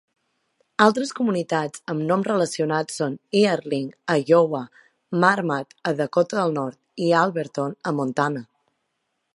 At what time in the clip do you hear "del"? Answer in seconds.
6.43-6.57